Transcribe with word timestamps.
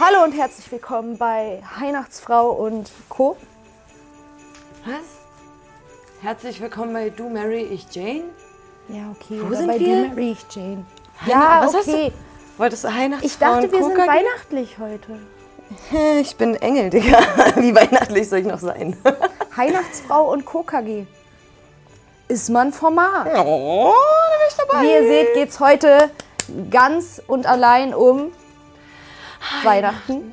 Hallo 0.00 0.24
und 0.24 0.32
herzlich 0.32 0.70
willkommen 0.70 1.18
bei 1.18 1.62
Weihnachtsfrau 1.80 2.50
und 2.50 2.90
Co. 3.08 3.36
Was? 4.84 4.94
Herzlich 6.22 6.60
willkommen 6.60 6.92
bei 6.92 7.10
Du 7.10 7.28
Mary 7.28 7.62
Ich 7.62 7.86
Jane. 7.94 8.24
Ja, 8.88 9.10
okay. 9.14 9.40
Wo 9.42 9.46
oder 9.48 9.56
sind 9.56 9.66
bei 9.68 9.78
wir? 9.78 10.02
Du 10.04 10.08
Mary 10.08 10.30
ich 10.32 10.54
Jane. 10.54 10.84
Heine- 11.20 11.30
Ja, 11.32 11.60
was 11.64 11.74
hast 11.74 11.88
okay. 11.88 12.12
Wolltest 12.58 12.84
du 12.84 12.88
Weihnachtsfrau 12.88 13.26
Ich 13.26 13.38
dachte, 13.38 13.72
wir 13.72 13.84
sind 13.84 13.96
weihnachtlich 13.98 14.78
heute. 14.78 15.18
Ich 16.20 16.34
bin 16.36 16.54
Engel, 16.56 16.88
Digga. 16.90 17.18
Wie 17.56 17.74
weihnachtlich 17.74 18.28
soll 18.28 18.38
ich 18.40 18.46
noch 18.46 18.58
sein? 18.58 18.96
Weihnachtsfrau 19.56 20.32
und 20.32 20.44
Co. 20.46 20.62
KG. 20.62 21.06
Ist 22.28 22.48
man 22.50 22.72
Format. 22.72 23.26
Oh, 23.44 23.92
da 23.92 24.38
bin 24.38 24.48
ich 24.48 24.56
dabei. 24.56 24.82
Wie 24.82 24.92
ihr 24.92 25.02
seht, 25.08 25.34
geht 25.34 25.48
es 25.50 25.60
heute 25.60 26.10
ganz 26.70 27.20
und 27.26 27.46
allein 27.46 27.94
um 27.94 28.32
Weihnachten. 29.64 30.32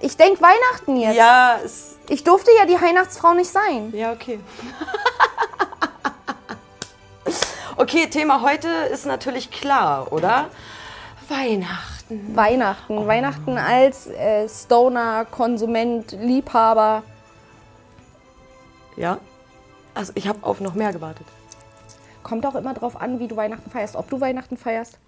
Ich 0.00 0.16
denke 0.16 0.40
Weihnachten 0.40 0.96
jetzt. 0.96 1.16
Ja, 1.16 1.58
es, 1.62 1.98
Ich 2.08 2.24
durfte 2.24 2.50
ja 2.58 2.66
die 2.66 2.80
Weihnachtsfrau 2.80 3.34
nicht 3.34 3.50
sein. 3.50 3.92
ja, 3.94 4.12
okay. 4.12 4.40
okay, 7.76 8.06
Thema 8.08 8.42
heute 8.42 8.68
ist 8.68 9.06
natürlich 9.06 9.50
klar, 9.50 10.12
oder? 10.12 10.46
Weihnachten. 11.28 12.34
Weihnachten. 12.34 13.06
Weihnachten 13.06 13.58
als 13.58 14.06
äh, 14.08 14.48
Stoner, 14.48 15.24
Konsument, 15.26 16.12
Liebhaber. 16.12 17.02
Ja? 18.96 19.18
Also 19.94 20.12
ich 20.16 20.26
habe 20.26 20.38
auf 20.42 20.60
noch 20.60 20.74
mehr 20.74 20.92
gewartet. 20.92 21.26
Kommt 22.22 22.44
auch 22.46 22.54
immer 22.54 22.74
drauf 22.74 23.00
an, 23.00 23.18
wie 23.18 23.28
du 23.28 23.36
Weihnachten 23.36 23.70
feierst, 23.70 23.96
ob 23.96 24.10
du 24.10 24.20
Weihnachten 24.20 24.56
feierst. 24.56 24.98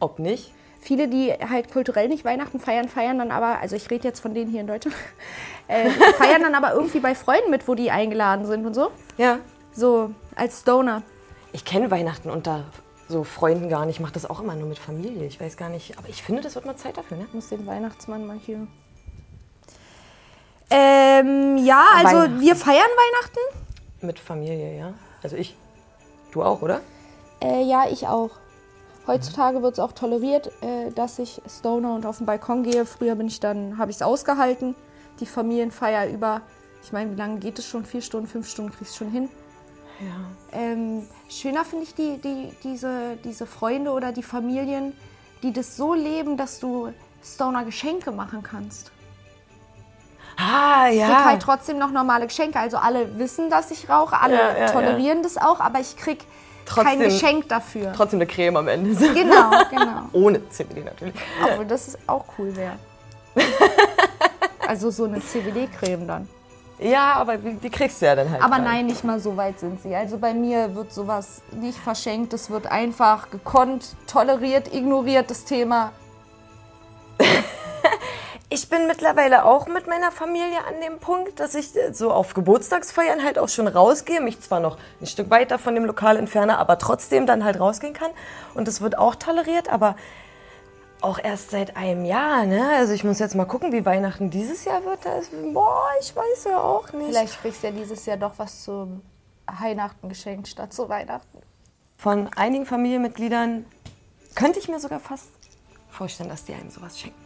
Ob 0.00 0.18
nicht? 0.18 0.52
Viele, 0.86 1.08
die 1.08 1.32
halt 1.32 1.72
kulturell 1.72 2.06
nicht 2.06 2.24
Weihnachten 2.24 2.60
feiern, 2.60 2.88
feiern 2.88 3.18
dann 3.18 3.32
aber, 3.32 3.58
also 3.58 3.74
ich 3.74 3.90
rede 3.90 4.04
jetzt 4.04 4.20
von 4.20 4.34
denen 4.34 4.52
hier 4.52 4.60
in 4.60 4.68
Deutschland, 4.68 4.94
äh, 5.66 5.90
feiern 5.90 6.42
dann 6.42 6.54
aber 6.54 6.74
irgendwie 6.74 7.00
bei 7.00 7.16
Freunden 7.16 7.50
mit, 7.50 7.66
wo 7.66 7.74
die 7.74 7.90
eingeladen 7.90 8.46
sind 8.46 8.64
und 8.64 8.72
so. 8.72 8.92
Ja. 9.18 9.40
So 9.72 10.12
als 10.36 10.60
Stoner. 10.60 11.02
Ich 11.52 11.64
kenne 11.64 11.90
Weihnachten 11.90 12.30
unter 12.30 12.66
so 13.08 13.24
Freunden 13.24 13.68
gar 13.68 13.84
nicht. 13.84 13.96
Ich 13.96 14.00
mache 14.00 14.12
das 14.12 14.30
auch 14.30 14.38
immer 14.38 14.54
nur 14.54 14.68
mit 14.68 14.78
Familie. 14.78 15.26
Ich 15.26 15.40
weiß 15.40 15.56
gar 15.56 15.70
nicht. 15.70 15.98
Aber 15.98 16.08
ich 16.08 16.22
finde, 16.22 16.42
das 16.42 16.54
wird 16.54 16.66
mal 16.66 16.76
Zeit 16.76 16.96
dafür, 16.96 17.16
ne? 17.16 17.24
Ich 17.26 17.34
muss 17.34 17.48
den 17.48 17.66
Weihnachtsmann 17.66 18.24
mal 18.24 18.38
hier. 18.38 18.68
Ähm, 20.70 21.56
ja, 21.64 21.84
also 21.96 22.40
wir 22.40 22.54
feiern 22.54 22.76
Weihnachten. 22.76 23.40
Mit 24.02 24.20
Familie, 24.20 24.78
ja. 24.78 24.94
Also 25.20 25.34
ich. 25.34 25.56
Du 26.30 26.44
auch, 26.44 26.62
oder? 26.62 26.80
Äh, 27.42 27.64
ja, 27.64 27.86
ich 27.90 28.06
auch. 28.06 28.30
Heutzutage 29.06 29.62
wird 29.62 29.74
es 29.74 29.78
auch 29.78 29.92
toleriert, 29.92 30.50
äh, 30.62 30.90
dass 30.90 31.18
ich 31.18 31.40
Stoner 31.48 31.94
und 31.94 32.06
auf 32.06 32.18
den 32.18 32.26
Balkon 32.26 32.62
gehe. 32.64 32.84
Früher 32.86 33.14
bin 33.14 33.28
ich 33.28 33.38
dann, 33.40 33.78
habe 33.78 33.90
ich 33.90 33.98
es 33.98 34.02
ausgehalten. 34.02 34.74
Die 35.20 35.26
Familienfeier 35.26 36.08
über, 36.08 36.42
ich 36.82 36.92
meine, 36.92 37.12
wie 37.12 37.16
lange 37.16 37.38
geht 37.38 37.58
es 37.58 37.66
schon? 37.66 37.84
Vier 37.84 38.02
Stunden, 38.02 38.26
fünf 38.26 38.48
Stunden 38.48 38.72
kriegst 38.72 38.94
du 38.94 39.04
schon 39.04 39.12
hin. 39.12 39.28
Ja. 40.00 40.58
Ähm, 40.58 41.06
schöner 41.28 41.64
finde 41.64 41.84
ich 41.84 41.94
die, 41.94 42.18
die, 42.18 42.52
diese, 42.64 43.16
diese 43.24 43.46
Freunde 43.46 43.92
oder 43.92 44.12
die 44.12 44.22
Familien, 44.22 44.92
die 45.42 45.52
das 45.52 45.76
so 45.76 45.94
leben, 45.94 46.36
dass 46.36 46.60
du 46.60 46.92
Stoner 47.22 47.64
Geschenke 47.64 48.12
machen 48.12 48.42
kannst. 48.42 48.90
Ah, 50.36 50.88
Ich 50.90 50.98
krieg 50.98 51.08
ja. 51.08 51.24
halt 51.24 51.42
trotzdem 51.42 51.78
noch 51.78 51.90
normale 51.92 52.26
Geschenke. 52.26 52.58
Also 52.58 52.76
alle 52.76 53.18
wissen, 53.18 53.48
dass 53.48 53.70
ich 53.70 53.88
rauche, 53.88 54.20
alle 54.20 54.34
Ja, 54.36 54.58
ja, 54.58 54.70
tolerieren 54.70 55.22
das 55.22 55.38
auch, 55.38 55.60
aber 55.60 55.80
ich 55.80 55.96
krieg 55.96 56.24
kein 56.66 56.84
Trotzdem- 56.84 57.00
Geschenk 57.00 57.48
dafür. 57.48 57.92
Trotzdem 57.94 58.18
eine 58.18 58.26
Creme 58.26 58.56
am 58.56 58.68
Ende. 58.68 58.90
Genau, 59.14 59.50
genau. 59.70 60.02
Ohne 60.12 60.48
CBD 60.50 60.82
natürlich. 60.84 61.14
Obwohl 61.44 61.64
das 61.66 61.88
ist 61.88 61.98
auch 62.06 62.24
cool 62.38 62.54
wäre. 62.56 62.72
Also 64.66 64.90
so 64.90 65.04
eine 65.04 65.20
CBD-Creme 65.20 66.06
dann. 66.06 66.28
Ja, 66.78 67.14
aber 67.14 67.38
die 67.38 67.54
die 67.54 67.70
kriegst 67.70 68.02
du 68.02 68.06
ja 68.06 68.14
dann 68.14 68.30
halt. 68.30 68.42
Aber 68.42 68.56
dann. 68.56 68.64
nein, 68.64 68.86
nicht 68.86 69.02
mal 69.04 69.18
so 69.20 69.36
weit 69.36 69.60
sind 69.60 69.80
sie. 69.82 69.94
Also 69.94 70.18
bei 70.18 70.34
mir 70.34 70.74
wird 70.74 70.92
sowas 70.92 71.40
nicht 71.52 71.78
verschenkt. 71.78 72.32
Es 72.34 72.50
wird 72.50 72.66
einfach 72.66 73.30
gekonnt, 73.30 73.94
toleriert, 74.06 74.74
ignoriert, 74.74 75.30
das 75.30 75.44
Thema. 75.44 75.92
Ich 78.48 78.68
bin 78.68 78.86
mittlerweile 78.86 79.44
auch 79.44 79.66
mit 79.66 79.88
meiner 79.88 80.12
Familie 80.12 80.58
an 80.68 80.80
dem 80.80 81.00
Punkt, 81.00 81.40
dass 81.40 81.56
ich 81.56 81.74
äh, 81.74 81.92
so 81.92 82.12
auf 82.12 82.32
Geburtstagsfeiern 82.32 83.24
halt 83.24 83.38
auch 83.38 83.48
schon 83.48 83.66
rausgehe, 83.66 84.20
mich 84.20 84.40
zwar 84.40 84.60
noch 84.60 84.78
ein 85.00 85.06
Stück 85.06 85.30
weiter 85.30 85.58
von 85.58 85.74
dem 85.74 85.84
Lokal 85.84 86.16
entferne, 86.16 86.58
aber 86.58 86.78
trotzdem 86.78 87.26
dann 87.26 87.44
halt 87.44 87.58
rausgehen 87.58 87.92
kann. 87.92 88.12
Und 88.54 88.68
das 88.68 88.80
wird 88.80 88.98
auch 88.98 89.16
toleriert, 89.16 89.68
aber 89.68 89.96
auch 91.00 91.18
erst 91.18 91.50
seit 91.50 91.76
einem 91.76 92.04
Jahr, 92.04 92.46
ne? 92.46 92.70
Also 92.76 92.92
ich 92.92 93.02
muss 93.02 93.18
jetzt 93.18 93.34
mal 93.34 93.46
gucken, 93.46 93.72
wie 93.72 93.84
Weihnachten 93.84 94.30
dieses 94.30 94.64
Jahr 94.64 94.84
wird. 94.84 95.04
Da 95.04 95.16
ist, 95.18 95.32
boah, 95.52 95.88
ich 96.00 96.14
weiß 96.14 96.44
ja 96.44 96.60
auch 96.60 96.92
nicht. 96.92 97.08
Vielleicht 97.08 97.40
kriegst 97.40 97.64
du 97.64 97.66
ja 97.66 97.72
dieses 97.72 98.06
Jahr 98.06 98.16
doch 98.16 98.32
was 98.36 98.62
zu 98.62 99.00
Weihnachten 99.46 100.08
geschenkt 100.08 100.46
statt 100.46 100.72
zu 100.72 100.88
Weihnachten. 100.88 101.42
Von 101.98 102.28
einigen 102.36 102.64
Familienmitgliedern 102.64 103.64
könnte 104.36 104.60
ich 104.60 104.68
mir 104.68 104.78
sogar 104.78 105.00
fast 105.00 105.30
vorstellen, 105.88 106.28
dass 106.28 106.44
die 106.44 106.54
einem 106.54 106.70
sowas 106.70 106.98
schenken. 106.98 107.25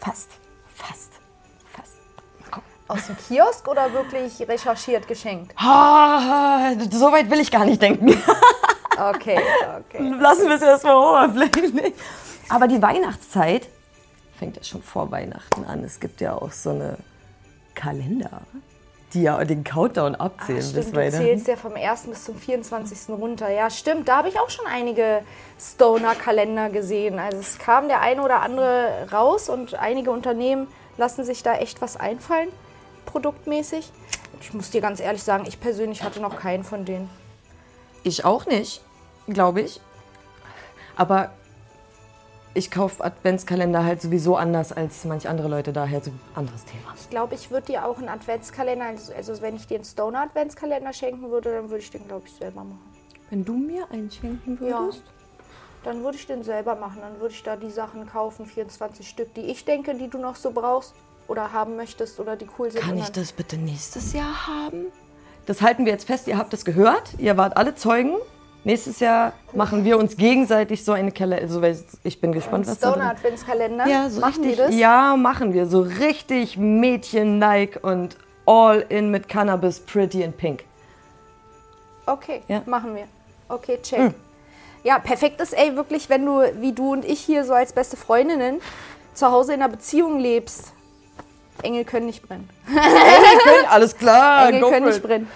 Fast, 0.00 0.30
fast, 0.74 1.12
fast. 1.72 1.92
Aus 2.88 3.06
dem 3.06 3.16
Kiosk 3.28 3.68
oder 3.68 3.92
wirklich 3.92 4.40
recherchiert 4.48 5.06
geschenkt? 5.06 5.52
Ah, 5.56 6.72
so 6.90 7.12
weit 7.12 7.30
will 7.30 7.40
ich 7.40 7.50
gar 7.50 7.64
nicht 7.64 7.80
denken. 7.80 8.20
Okay, 9.00 9.38
okay. 9.78 10.10
Lassen 10.20 10.46
wir 10.46 10.56
es 10.56 10.62
erstmal 10.62 10.94
oberflächlich. 10.94 11.94
Aber 12.50 12.68
die 12.68 12.82
Weihnachtszeit 12.82 13.66
fängt 14.38 14.56
ja 14.58 14.62
schon 14.62 14.82
vor 14.82 15.10
Weihnachten 15.10 15.64
an. 15.64 15.82
Es 15.84 16.00
gibt 16.00 16.20
ja 16.20 16.34
auch 16.34 16.52
so 16.52 16.68
eine 16.70 16.98
Kalender, 17.74 18.42
die 19.12 19.22
ja 19.22 19.42
den 19.44 19.64
Countdown 19.64 20.14
abzählen 20.14 20.58
bis 20.58 20.70
stimmt, 20.70 20.86
du 20.88 20.96
Weihnachten. 21.00 21.24
zählst 21.24 21.48
ja 21.48 21.56
vom 21.56 21.74
1. 21.74 22.02
bis 22.06 22.24
zum 22.24 22.36
24. 22.36 23.08
runter. 23.10 23.50
Ja, 23.50 23.70
stimmt. 23.70 24.08
Da 24.08 24.18
habe 24.18 24.28
ich 24.28 24.38
auch 24.38 24.50
schon 24.50 24.66
einige 24.66 25.22
Stoner-Kalender 25.60 26.70
gesehen. 26.70 27.18
Also 27.18 27.38
es 27.38 27.58
kam 27.58 27.88
der 27.88 28.00
eine 28.00 28.22
oder 28.22 28.42
andere 28.42 29.08
raus 29.10 29.48
und 29.48 29.74
einige 29.74 30.10
Unternehmen 30.10 30.68
lassen 30.96 31.24
sich 31.24 31.42
da 31.42 31.54
echt 31.54 31.80
was 31.80 31.96
einfallen, 31.96 32.48
produktmäßig. 33.06 33.90
Ich 34.40 34.54
muss 34.54 34.70
dir 34.70 34.80
ganz 34.80 35.00
ehrlich 35.00 35.22
sagen, 35.22 35.44
ich 35.46 35.60
persönlich 35.60 36.02
hatte 36.02 36.20
noch 36.20 36.36
keinen 36.36 36.64
von 36.64 36.84
denen. 36.84 37.10
Ich 38.04 38.24
auch 38.24 38.46
nicht, 38.46 38.82
glaube 39.28 39.60
ich. 39.60 39.80
Aber 40.96 41.32
ich 42.54 42.70
kaufe 42.70 43.04
Adventskalender 43.04 43.84
halt 43.84 44.02
sowieso 44.02 44.36
anders 44.36 44.72
als 44.72 45.04
manch 45.04 45.28
andere 45.28 45.48
Leute, 45.48 45.72
daher 45.72 46.00
so 46.00 46.10
ein 46.10 46.20
anderes 46.34 46.64
Thema. 46.64 46.94
Ich 46.96 47.08
glaube, 47.10 47.34
ich 47.34 47.50
würde 47.50 47.66
dir 47.68 47.86
auch 47.86 47.98
einen 47.98 48.08
Adventskalender, 48.08 48.86
also, 48.86 49.12
also 49.14 49.40
wenn 49.40 49.56
ich 49.56 49.66
dir 49.66 49.76
einen 49.76 49.84
Stoner-Adventskalender 49.84 50.92
schenken 50.92 51.30
würde, 51.30 51.52
dann 51.52 51.70
würde 51.70 51.82
ich 51.82 51.90
den, 51.90 52.06
glaube 52.06 52.26
ich, 52.26 52.32
selber 52.34 52.64
machen. 52.64 52.80
Wenn 53.30 53.44
du 53.44 53.54
mir 53.54 53.86
einen 53.90 54.10
schenken 54.10 54.58
Ja. 54.66 54.80
würdest? 54.80 55.04
Dann 55.84 56.02
würde 56.02 56.18
ich 56.18 56.26
den 56.26 56.42
selber 56.42 56.74
machen. 56.74 56.98
Dann 57.00 57.20
würde 57.20 57.32
ich 57.32 57.42
da 57.42 57.56
die 57.56 57.70
Sachen 57.70 58.06
kaufen, 58.06 58.44
24 58.44 59.08
Stück, 59.08 59.32
die 59.34 59.42
ich 59.42 59.64
denke, 59.64 59.94
die 59.94 60.08
du 60.08 60.18
noch 60.18 60.36
so 60.36 60.50
brauchst 60.50 60.94
oder 61.26 61.52
haben 61.52 61.76
möchtest 61.76 62.20
oder 62.20 62.36
die 62.36 62.46
cool 62.58 62.70
sind. 62.70 62.82
Kann 62.82 62.98
ich 62.98 63.08
das 63.10 63.32
bitte 63.32 63.56
nächstes 63.56 64.12
Jahr 64.12 64.46
haben? 64.46 64.86
Das 65.46 65.62
halten 65.62 65.86
wir 65.86 65.92
jetzt 65.92 66.06
fest, 66.06 66.26
ihr 66.28 66.36
habt 66.36 66.52
es 66.52 66.64
gehört, 66.64 67.14
ihr 67.18 67.36
wart 67.36 67.56
alle 67.56 67.74
Zeugen. 67.74 68.16
Nächstes 68.62 69.00
Jahr 69.00 69.32
machen 69.54 69.84
wir 69.84 69.98
uns 69.98 70.16
gegenseitig 70.16 70.84
so 70.84 70.92
eine 70.92 71.12
Kalender. 71.12 71.42
Also, 71.42 71.62
ich 72.04 72.20
bin 72.20 72.32
gespannt, 72.32 72.66
was 72.66 72.78
da 72.78 72.90
Stoner 72.90 73.06
drin 73.06 73.16
Adventskalender. 73.16 73.86
Ja, 73.86 74.10
so 74.10 74.20
Machen 74.20 74.42
richtig. 74.44 74.50
die 74.50 74.56
das? 74.56 74.74
Ja, 74.74 75.16
machen 75.16 75.54
wir. 75.54 75.66
So 75.66 75.80
richtig 75.80 76.58
Mädchen-like 76.58 77.78
und 77.82 78.16
all 78.44 78.84
in 78.88 79.10
mit 79.10 79.28
Cannabis, 79.28 79.80
pretty 79.80 80.22
in 80.22 80.32
pink. 80.34 80.64
Okay, 82.06 82.42
Ja. 82.48 82.62
machen 82.66 82.94
wir. 82.94 83.04
Okay, 83.48 83.78
check. 83.82 84.12
Ja, 84.82 84.98
perfekt 84.98 85.40
ist, 85.40 85.52
ey, 85.52 85.76
wirklich, 85.76 86.08
wenn 86.08 86.24
du, 86.26 86.40
wie 86.60 86.72
du 86.72 86.92
und 86.92 87.04
ich 87.04 87.20
hier 87.20 87.44
so 87.44 87.52
als 87.52 87.72
beste 87.72 87.96
Freundinnen 87.96 88.60
zu 89.14 89.30
Hause 89.30 89.54
in 89.54 89.62
einer 89.62 89.70
Beziehung 89.70 90.18
lebst. 90.18 90.72
Engel 91.62 91.84
können 91.84 92.06
nicht 92.06 92.26
brennen. 92.26 92.48
Alles 93.68 93.96
klar, 93.96 94.48
Engel 94.48 94.70
können 94.70 94.86
nicht 94.86 95.02
brennen. 95.02 95.28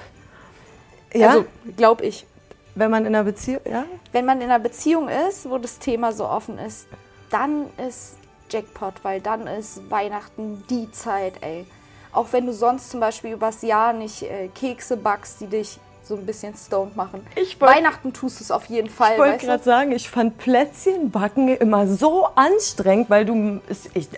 Ja, 1.12 1.28
Also, 1.28 1.44
glaub 1.76 2.00
ich. 2.00 2.26
Wenn 2.74 2.90
man 2.90 3.06
in 3.06 3.14
einer 3.14 3.24
Beziehung, 3.24 3.60
ja? 3.70 3.84
Wenn 4.12 4.24
man 4.24 4.38
in 4.40 4.44
einer 4.50 4.58
Beziehung 4.58 5.08
ist, 5.08 5.48
wo 5.48 5.58
das 5.58 5.78
Thema 5.78 6.12
so 6.12 6.26
offen 6.28 6.58
ist, 6.58 6.86
dann 7.30 7.66
ist 7.88 8.16
Jackpot, 8.50 8.94
weil 9.02 9.20
dann 9.20 9.46
ist 9.46 9.90
Weihnachten 9.90 10.64
die 10.68 10.90
Zeit, 10.92 11.34
ey. 11.40 11.66
Auch 12.12 12.28
wenn 12.32 12.46
du 12.46 12.52
sonst 12.52 12.90
zum 12.90 13.00
Beispiel 13.00 13.32
übers 13.32 13.62
Jahr 13.62 13.92
nicht 13.92 14.22
äh, 14.22 14.48
Kekse 14.48 14.96
backst, 14.96 15.40
die 15.40 15.46
dich 15.48 15.78
so 16.04 16.14
ein 16.16 16.26
bisschen 16.26 16.54
stoned 16.54 16.94
machen. 16.96 17.26
Ich 17.34 17.58
wollt- 17.60 17.74
Weihnachten 17.76 18.12
tust 18.12 18.38
du 18.38 18.44
es 18.44 18.50
auf 18.50 18.66
jeden 18.66 18.90
Fall. 18.90 19.12
Ich 19.14 19.18
wollte 19.18 19.46
gerade 19.46 19.64
sagen, 19.64 19.90
ich 19.92 20.08
fand 20.08 20.36
Plätzchen 20.38 21.10
backen 21.10 21.48
immer 21.48 21.86
so 21.88 22.26
anstrengend, 22.34 23.08
weil 23.10 23.24
du 23.24 23.60
es- 23.68 23.88
ich, 23.94 24.08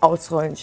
ausrollen. 0.00 0.56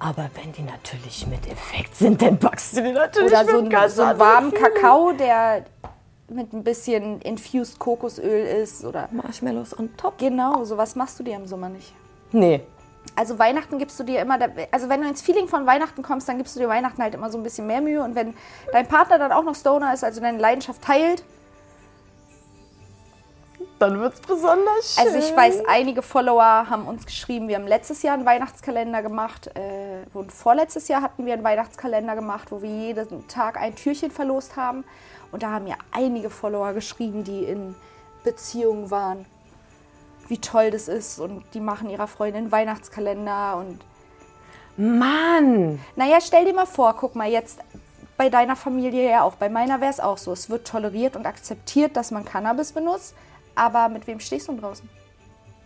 Aber 0.00 0.30
wenn 0.34 0.52
die 0.52 0.62
natürlich 0.62 1.26
mit 1.26 1.46
Effekt 1.50 1.96
sind, 1.96 2.22
dann 2.22 2.38
backst 2.38 2.76
du 2.76 2.82
die 2.82 2.92
natürlich 2.92 3.32
Oder 3.32 3.42
mit 3.42 3.50
so, 3.50 3.56
einem 3.56 3.66
ein, 3.66 3.70
ganz 3.70 3.96
so 3.96 4.02
einen 4.02 4.18
warmen. 4.18 4.54
Kakao, 4.54 5.12
der 5.12 5.64
mit 6.28 6.52
ein 6.52 6.62
bisschen 6.62 7.20
infused 7.22 7.78
Kokosöl 7.78 8.46
ist 8.62 8.84
oder 8.84 9.08
Marshmallows 9.12 9.78
on 9.78 9.96
top. 9.96 10.18
genau, 10.18 10.62
sowas 10.64 10.94
machst 10.94 11.18
du 11.18 11.24
dir 11.24 11.36
im 11.36 11.46
Sommer 11.46 11.68
nicht. 11.68 11.92
Nee. 12.32 12.62
Also 13.16 13.38
Weihnachten 13.38 13.78
gibst 13.78 13.98
du 13.98 14.04
dir 14.04 14.20
immer, 14.20 14.38
also 14.70 14.88
wenn 14.88 15.00
du 15.00 15.08
ins 15.08 15.22
Feeling 15.22 15.48
von 15.48 15.66
Weihnachten 15.66 16.02
kommst, 16.02 16.28
dann 16.28 16.36
gibst 16.36 16.54
du 16.54 16.60
dir 16.60 16.68
Weihnachten 16.68 17.02
halt 17.02 17.14
immer 17.14 17.30
so 17.30 17.38
ein 17.38 17.42
bisschen 17.42 17.66
mehr 17.66 17.80
Mühe 17.80 18.02
und 18.02 18.14
wenn 18.14 18.34
dein 18.72 18.86
Partner 18.86 19.18
dann 19.18 19.32
auch 19.32 19.42
noch 19.42 19.54
Stoner 19.54 19.94
ist, 19.94 20.04
also 20.04 20.20
deine 20.20 20.38
Leidenschaft 20.38 20.82
teilt, 20.82 21.24
Dann 23.78 23.98
wird's 24.00 24.20
besonders 24.20 24.96
schön. 24.96 25.06
Also 25.06 25.18
ich 25.18 25.36
weiß, 25.36 25.62
einige 25.68 26.02
Follower 26.02 26.68
haben 26.68 26.86
uns 26.86 27.06
geschrieben, 27.06 27.48
wir 27.48 27.56
haben 27.56 27.66
letztes 27.66 28.02
Jahr 28.02 28.14
einen 28.14 28.26
Weihnachtskalender 28.26 29.02
gemacht 29.02 29.50
äh, 29.56 29.87
und 30.14 30.32
vorletztes 30.32 30.88
Jahr 30.88 31.02
hatten 31.02 31.26
wir 31.26 31.34
einen 31.34 31.44
Weihnachtskalender 31.44 32.14
gemacht, 32.14 32.50
wo 32.50 32.62
wir 32.62 32.70
jeden 32.70 33.28
Tag 33.28 33.58
ein 33.58 33.74
Türchen 33.74 34.10
verlost 34.10 34.56
haben. 34.56 34.84
Und 35.32 35.42
da 35.42 35.50
haben 35.50 35.66
ja 35.66 35.76
einige 35.90 36.30
Follower 36.30 36.72
geschrieben, 36.72 37.24
die 37.24 37.44
in 37.44 37.74
Beziehungen 38.24 38.90
waren, 38.90 39.26
wie 40.28 40.38
toll 40.38 40.70
das 40.70 40.88
ist 40.88 41.18
und 41.18 41.44
die 41.54 41.60
machen 41.60 41.90
ihrer 41.90 42.06
Freundin 42.06 42.44
einen 42.44 42.52
Weihnachtskalender 42.52 43.56
und 43.56 43.78
Mann! 44.76 45.80
naja, 45.96 46.20
stell 46.20 46.44
dir 46.44 46.54
mal 46.54 46.66
vor, 46.66 46.94
guck 46.96 47.16
mal, 47.16 47.28
jetzt 47.28 47.58
bei 48.16 48.28
deiner 48.28 48.56
Familie 48.56 49.10
ja 49.10 49.22
auch, 49.22 49.34
bei 49.34 49.48
meiner 49.48 49.80
wäre 49.80 49.90
es 49.90 50.00
auch 50.00 50.18
so. 50.18 50.32
Es 50.32 50.50
wird 50.50 50.66
toleriert 50.66 51.16
und 51.16 51.26
akzeptiert, 51.26 51.96
dass 51.96 52.10
man 52.10 52.24
Cannabis 52.24 52.72
benutzt, 52.72 53.14
aber 53.54 53.88
mit 53.88 54.06
wem 54.06 54.20
stehst 54.20 54.48
du 54.48 54.56
draußen? 54.56 54.88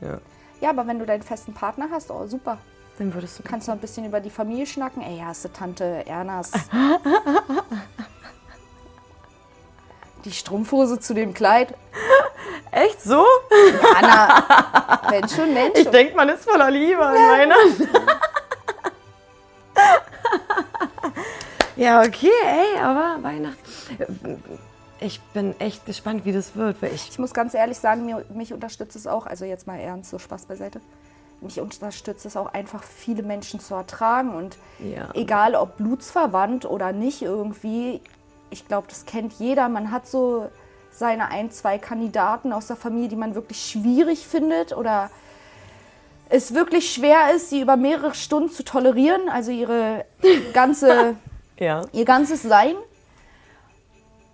Ja. 0.00 0.19
Ja, 0.61 0.70
aber 0.70 0.87
wenn 0.87 0.99
du 0.99 1.05
deinen 1.05 1.23
festen 1.23 1.52
Partner 1.52 1.88
hast, 1.90 2.11
oh 2.11 2.26
super. 2.26 2.58
Dann 3.02 3.12
würdest 3.14 3.37
du. 3.37 3.43
Kannst 3.43 3.66
du 3.66 3.72
ein 3.72 3.81
bisschen 3.81 4.04
über 4.04 4.20
die 4.20 4.31
Familie 4.31 4.64
schnacken? 4.64 5.02
Ey, 5.02 5.20
hast 5.25 5.44
du 5.44 5.49
Tante 5.49 6.06
Ernas. 6.06 6.52
Die 10.25 10.31
Strumpfhose 10.31 11.00
zu 11.00 11.12
dem 11.12 11.34
Kleid. 11.34 11.75
Echt 12.70 13.02
so? 13.02 13.26
Anna, 13.96 15.00
wenn 15.10 15.28
schon 15.28 15.52
Mensch. 15.52 15.81
Ich 15.81 15.88
denke, 15.88 16.14
man 16.14 16.28
ist 16.28 16.44
voller 16.44 16.70
Liebe 16.70 17.04
an 17.04 17.16
Weihnachten. 17.16 17.88
ja, 21.75 22.02
okay, 22.02 22.31
ey, 22.46 22.78
aber 22.81 23.20
Weihnachten. 23.20 24.40
Ich 25.00 25.20
bin 25.34 25.58
echt 25.58 25.84
gespannt, 25.87 26.25
wie 26.25 26.31
das 26.31 26.55
wird, 26.55 26.81
weil 26.81 26.94
ich. 26.94 27.08
Ich 27.10 27.19
muss 27.19 27.34
ganz 27.34 27.55
ehrlich 27.55 27.78
sagen, 27.78 28.14
mich 28.32 28.52
unterstützt 28.52 28.94
es 28.94 29.08
auch, 29.08 29.26
also 29.26 29.44
jetzt 29.44 29.66
mal 29.66 29.81
ernst, 29.81 30.10
so 30.10 30.20
Spaß 30.20 30.46
beiseite. 30.46 30.81
Mich 31.42 31.60
unterstützt 31.60 32.24
es 32.24 32.36
auch 32.36 32.52
einfach, 32.52 32.82
viele 32.82 33.22
Menschen 33.22 33.60
zu 33.60 33.74
ertragen 33.74 34.34
und 34.34 34.56
Ja. 34.78 35.08
egal 35.14 35.54
ob 35.54 35.76
blutsverwandt 35.76 36.64
oder 36.64 36.92
nicht 36.92 37.22
irgendwie, 37.22 38.00
ich 38.50 38.66
glaube, 38.68 38.86
das 38.88 39.04
kennt 39.06 39.32
jeder. 39.34 39.68
Man 39.68 39.90
hat 39.90 40.06
so 40.06 40.48
seine 40.90 41.28
ein, 41.30 41.50
zwei 41.50 41.78
Kandidaten 41.78 42.52
aus 42.52 42.66
der 42.68 42.76
Familie, 42.76 43.08
die 43.08 43.16
man 43.16 43.34
wirklich 43.34 43.64
schwierig 43.64 44.26
findet 44.26 44.76
oder 44.76 45.10
es 46.28 46.54
wirklich 46.54 46.92
schwer 46.92 47.34
ist, 47.34 47.50
sie 47.50 47.60
über 47.60 47.76
mehrere 47.76 48.14
Stunden 48.14 48.50
zu 48.50 48.62
tolerieren, 48.62 49.28
also 49.28 49.50
ihre 49.50 50.04
ganze 50.52 51.16
Ja. 51.58 51.82
ihr 51.92 52.04
ganzes 52.04 52.42
Sein. 52.42 52.74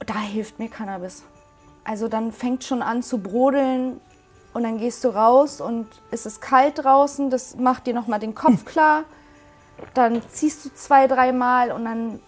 Da 0.07 0.19
hilft 0.21 0.59
mir 0.59 0.69
Cannabis. 0.69 1.25
Also 1.85 2.09
dann 2.09 2.33
fängt 2.33 2.65
schon 2.65 2.83
an 2.83 3.03
zu 3.03 3.19
brodeln 3.19 4.01
und 4.59 4.65
dann 4.65 4.79
gehst 4.79 5.05
du 5.05 5.11
raus 5.11 5.61
und 5.61 5.87
es 6.11 6.27
ist 6.27 6.41
kalt 6.41 6.83
draußen, 6.83 7.31
das 7.31 7.55
macht 7.55 7.87
dir 7.87 7.95
nochmal 7.95 8.19
den 8.19 8.35
Kopf 8.35 8.65
klar. 8.65 9.05
Dann 9.95 10.21
ziehst 10.33 10.65
du 10.65 10.75
zwei, 10.75 11.07
dreimal 11.07 11.71
und 11.71 11.85
dann 11.85 12.19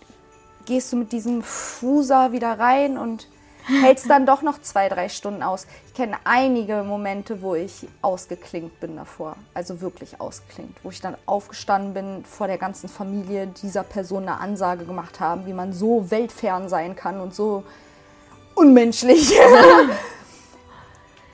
gehst 0.64 0.92
du 0.92 0.96
mit 0.96 1.10
diesem 1.10 1.42
Fuser 1.42 2.30
wieder 2.30 2.56
rein 2.56 2.98
und 2.98 3.26
hältst 3.64 4.08
dann 4.08 4.26
doch 4.26 4.42
noch 4.42 4.62
zwei, 4.62 4.88
drei 4.88 5.08
Stunden 5.08 5.42
aus. 5.42 5.66
Ich 5.88 5.94
kenne 5.94 6.18
einige 6.22 6.84
Momente, 6.84 7.42
wo 7.42 7.56
ich 7.56 7.88
ausgeklingt 8.00 8.78
bin 8.78 8.94
davor. 8.94 9.34
Also 9.52 9.80
wirklich 9.80 10.20
ausgeklingt. 10.20 10.76
Wo 10.84 10.90
ich 10.90 11.00
dann 11.00 11.16
aufgestanden 11.26 11.94
bin, 11.94 12.24
vor 12.24 12.46
der 12.46 12.58
ganzen 12.58 12.88
Familie 12.88 13.48
dieser 13.48 13.82
Person 13.82 14.22
eine 14.22 14.38
Ansage 14.38 14.84
gemacht 14.84 15.18
haben, 15.18 15.46
wie 15.46 15.52
man 15.52 15.72
so 15.72 16.12
weltfern 16.12 16.68
sein 16.68 16.94
kann 16.94 17.20
und 17.20 17.34
so 17.34 17.64
unmenschlich. 18.54 19.36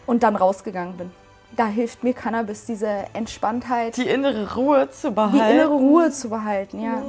und 0.06 0.22
dann 0.22 0.36
rausgegangen 0.36 0.96
bin. 0.96 1.10
Da 1.56 1.66
hilft 1.66 2.02
mir 2.04 2.12
Cannabis, 2.12 2.66
diese 2.66 2.88
Entspanntheit 3.14 3.96
Die 3.96 4.06
innere 4.06 4.54
Ruhe 4.54 4.90
zu 4.90 5.08
die 5.08 5.14
behalten. 5.14 5.36
innere 5.54 5.70
Ruhe 5.74 6.10
zu 6.10 6.28
behalten, 6.28 6.82
ja. 6.82 7.02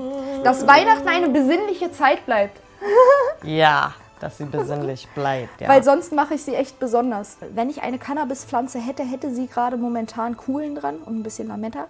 Dass 0.44 0.66
Weihnachten 0.68 1.08
eine 1.08 1.30
besinnliche 1.30 1.92
Zeit 1.92 2.26
bleibt. 2.26 2.58
Ja, 3.44 3.94
dass 4.20 4.38
sie 4.38 4.46
besinnlich 4.46 5.08
bleibt. 5.16 5.60
Ja. 5.60 5.68
Weil 5.68 5.84
sonst 5.84 6.14
mache 6.14 6.36
ich 6.36 6.44
sie 6.44 6.54
echt 6.56 6.80
besonders. 6.80 7.38
Wenn 7.54 7.70
ich 7.70 7.82
eine 7.82 7.98
Cannabispflanze 7.98 8.80
hätte, 8.80 9.04
hätte 9.04 9.34
sie 9.34 9.48
gerade 9.48 9.76
momentan 9.76 10.38
Kuhlen 10.38 10.76
dran 10.76 10.98
und 11.00 11.20
ein 11.20 11.24
bisschen 11.24 11.48
Lametta. 11.50 11.88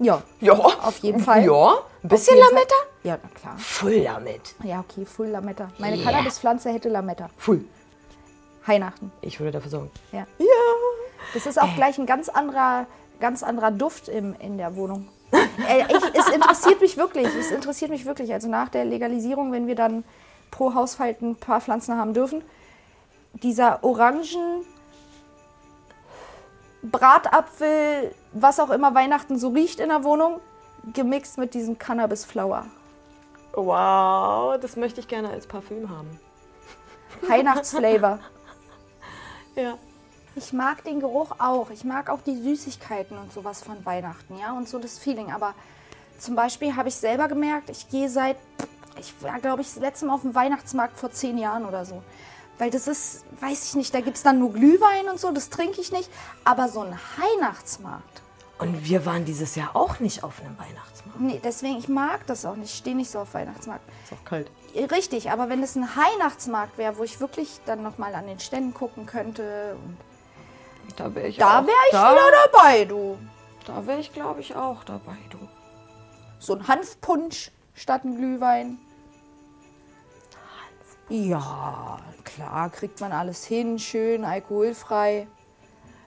Ja, 0.00 0.22
ja, 0.40 0.52
auf 0.52 0.98
jeden 0.98 1.20
Fall. 1.20 1.44
Ja, 1.44 1.74
ein 2.02 2.08
bisschen. 2.08 2.36
Lametta? 2.36 2.74
Ja, 3.04 3.16
na 3.22 3.28
klar. 3.40 3.54
Voll 3.58 4.02
damit. 4.02 4.54
Ja, 4.64 4.80
okay, 4.80 5.06
Full 5.06 5.28
Lametta. 5.28 5.70
Meine 5.78 5.96
Yeah. 5.96 6.10
Cannabispflanze 6.10 6.70
hätte 6.70 6.88
Lametta. 6.88 7.30
Voll. 7.36 7.64
Weihnachten. 8.66 9.12
Ich 9.20 9.40
würde 9.40 9.52
dafür 9.52 9.70
sorgen. 9.70 9.90
Ja. 10.12 10.26
Das 11.32 11.46
ist 11.46 11.60
auch 11.60 11.74
gleich 11.74 11.98
ein 11.98 12.06
ganz 12.06 12.28
anderer, 12.28 12.86
ganz 13.20 13.42
anderer 13.42 13.70
Duft 13.70 14.08
im, 14.08 14.34
in 14.38 14.56
der 14.56 14.76
Wohnung. 14.76 15.08
Äh, 15.68 15.84
ich, 15.88 16.02
es 16.14 16.28
interessiert 16.28 16.80
mich 16.80 16.96
wirklich. 16.96 17.26
Es 17.26 17.50
interessiert 17.50 17.90
mich 17.90 18.04
wirklich. 18.04 18.32
Also 18.32 18.48
nach 18.48 18.68
der 18.68 18.84
Legalisierung, 18.84 19.52
wenn 19.52 19.66
wir 19.66 19.74
dann 19.74 20.04
pro 20.50 20.74
Haushalt 20.74 21.22
ein 21.22 21.36
paar 21.36 21.60
Pflanzen 21.60 21.96
haben 21.96 22.14
dürfen, 22.14 22.42
dieser 23.32 23.82
Orangen, 23.82 24.64
Bratapfel, 26.82 28.14
was 28.32 28.60
auch 28.60 28.70
immer 28.70 28.94
Weihnachten 28.94 29.38
so 29.38 29.48
riecht 29.48 29.80
in 29.80 29.88
der 29.88 30.04
Wohnung, 30.04 30.40
gemixt 30.92 31.38
mit 31.38 31.54
diesem 31.54 31.78
Cannabis-Flower. 31.78 32.66
Wow, 33.54 34.58
das 34.60 34.76
möchte 34.76 35.00
ich 35.00 35.08
gerne 35.08 35.30
als 35.30 35.46
Parfüm 35.46 35.88
haben. 35.88 36.20
Weihnachtsflavor. 37.26 38.20
Ja. 39.56 39.78
Ich 40.36 40.52
mag 40.52 40.82
den 40.84 40.98
Geruch 41.00 41.30
auch. 41.38 41.70
Ich 41.70 41.84
mag 41.84 42.10
auch 42.10 42.20
die 42.22 42.36
Süßigkeiten 42.36 43.16
und 43.16 43.32
sowas 43.32 43.62
von 43.62 43.84
Weihnachten, 43.86 44.36
ja, 44.38 44.52
und 44.52 44.68
so 44.68 44.78
das 44.78 44.98
Feeling. 44.98 45.30
Aber 45.32 45.54
zum 46.18 46.34
Beispiel 46.34 46.74
habe 46.74 46.88
ich 46.88 46.96
selber 46.96 47.28
gemerkt, 47.28 47.70
ich 47.70 47.88
gehe 47.88 48.08
seit, 48.08 48.36
ich 48.98 49.14
war, 49.22 49.38
glaube 49.38 49.62
ich, 49.62 49.68
das 49.68 49.80
letzte 49.80 50.06
Mal 50.06 50.14
auf 50.14 50.22
dem 50.22 50.34
Weihnachtsmarkt 50.34 50.98
vor 50.98 51.10
zehn 51.12 51.38
Jahren 51.38 51.64
oder 51.64 51.84
so. 51.84 52.02
Weil 52.58 52.70
das 52.70 52.86
ist, 52.88 53.24
weiß 53.40 53.64
ich 53.64 53.74
nicht, 53.74 53.94
da 53.94 54.00
gibt 54.00 54.16
es 54.16 54.22
dann 54.22 54.38
nur 54.38 54.52
Glühwein 54.52 55.08
und 55.10 55.18
so, 55.20 55.30
das 55.32 55.50
trinke 55.50 55.80
ich 55.80 55.92
nicht. 55.92 56.08
Aber 56.44 56.68
so 56.68 56.80
ein 56.80 56.98
Weihnachtsmarkt, 57.18 58.22
Und 58.58 58.84
wir 58.84 59.06
waren 59.06 59.24
dieses 59.24 59.54
Jahr 59.56 59.74
auch 59.74 59.98
nicht 60.00 60.22
auf 60.24 60.40
einem 60.40 60.56
Weihnachtsmarkt. 60.58 61.20
nee, 61.20 61.40
deswegen, 61.42 61.78
ich 61.78 61.88
mag 61.88 62.26
das 62.26 62.44
auch 62.44 62.56
nicht. 62.56 62.70
Ich 62.72 62.78
stehe 62.78 62.96
nicht 62.96 63.10
so 63.10 63.20
auf 63.20 63.34
Weihnachtsmarkt. 63.34 63.84
Ist 64.04 64.12
auch 64.12 64.24
kalt. 64.24 64.50
Richtig, 64.74 65.30
aber 65.30 65.48
wenn 65.48 65.62
es 65.62 65.76
ein 65.76 65.82
Weihnachtsmarkt 65.88 66.78
wäre, 66.78 66.98
wo 66.98 67.04
ich 67.04 67.20
wirklich 67.20 67.60
dann 67.64 67.82
nochmal 67.82 68.14
an 68.14 68.26
den 68.26 68.40
Ständen 68.40 68.74
gucken 68.74 69.06
könnte, 69.06 69.76
und 69.82 69.96
Da 70.98 71.14
wäre 71.14 71.28
ich 71.28 71.36
da 71.36 71.60
auch. 71.60 71.66
wäre 71.66 71.76
ich 71.86 71.92
da, 71.92 72.12
wieder 72.12 72.30
dabei, 72.52 72.84
du. 72.84 73.18
Da 73.66 73.86
wäre 73.86 74.00
ich, 74.00 74.12
glaube 74.12 74.40
ich, 74.40 74.54
auch 74.56 74.82
dabei, 74.84 75.16
du. 75.30 75.38
So 76.38 76.54
ein 76.54 76.66
Hanfpunsch 76.68 77.50
statt 77.74 78.04
ein 78.04 78.16
Glühwein. 78.16 78.78
Ja, 81.08 81.98
klar, 82.24 82.70
kriegt 82.70 83.00
man 83.00 83.12
alles 83.12 83.44
hin, 83.44 83.78
schön, 83.78 84.24
alkoholfrei. 84.24 85.26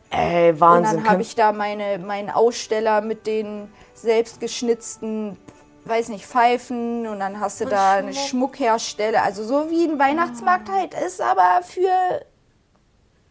Ey, 0.10 0.52
Und 0.52 0.60
Wahnsinn. 0.60 0.98
dann 1.04 1.10
habe 1.10 1.22
ich 1.22 1.36
da 1.36 1.52
meine, 1.52 2.00
meinen 2.00 2.30
Aussteller 2.30 3.02
mit 3.02 3.28
den 3.28 3.72
selbstgeschnitzten, 3.94 5.38
weiß 5.88 6.10
nicht, 6.10 6.25
Pfeifen 6.25 7.08
und 7.08 7.20
dann 7.20 7.39
hast 7.39 7.62
du 7.62 7.65
da 7.65 7.94
eine 7.94 8.13
Schmuckhersteller. 8.13 9.24
Also 9.24 9.44
so 9.44 9.70
wie 9.70 9.86
ein 9.86 10.00
Weihnachtsmarkt 10.00 10.70
halt 10.70 10.94
ist, 10.94 11.22
aber 11.22 11.62
für 11.63 12.25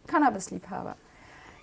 Cannabisliebhaber. 0.07 0.97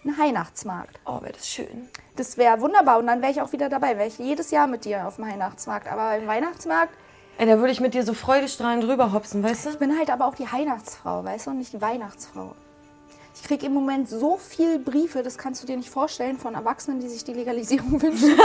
Ein 0.05 0.17
Weihnachtsmarkt. 0.17 1.00
oh, 1.05 1.21
wäre 1.21 1.31
das 1.33 1.47
schön. 1.47 1.89
Das 2.17 2.38
wäre 2.38 2.59
wunderbar 2.59 3.00
und 3.00 3.07
dann 3.07 3.21
wäre 3.21 3.31
ich 3.31 3.41
auch 3.41 3.53
wieder 3.53 3.69
dabei. 3.69 3.97
Wäre 3.97 4.07
ich 4.07 4.17
jedes 4.17 4.51
Jahr 4.51 4.67
mit 4.67 4.85
dir 4.85 5.07
auf 5.07 5.15
dem 5.15 5.25
Weihnachtsmarkt. 5.25 5.88
Aber 5.88 6.09
beim 6.09 6.27
Weihnachtsmarkt 6.27 6.93
Ey, 7.38 7.47
da 7.47 7.57
würde 7.57 7.71
ich 7.71 7.79
mit 7.79 7.95
dir 7.95 8.03
so 8.03 8.13
freudestrahlend 8.13 8.83
drüber 8.83 9.12
hopsen, 9.12 9.43
weißt 9.43 9.65
du? 9.65 9.69
Ich 9.71 9.79
bin 9.79 9.97
halt 9.97 10.12
aber 10.12 10.27
auch 10.27 10.35
die 10.35 10.51
Weihnachtsfrau, 10.51 11.23
weißt 11.23 11.47
du, 11.47 11.51
und 11.51 11.57
nicht 11.57 11.73
die 11.73 11.81
Weihnachtsfrau. 11.81 12.53
Ich 13.35 13.41
kriege 13.43 13.65
im 13.65 13.73
Moment 13.73 14.07
so 14.09 14.37
viele 14.37 14.77
Briefe, 14.79 15.23
das 15.23 15.37
kannst 15.37 15.63
du 15.63 15.67
dir 15.67 15.75
nicht 15.75 15.89
vorstellen, 15.89 16.37
von 16.37 16.53
Erwachsenen, 16.53 16.99
die 16.99 17.07
sich 17.09 17.23
die 17.23 17.33
Legalisierung 17.33 17.99
wünschen. 18.01 18.39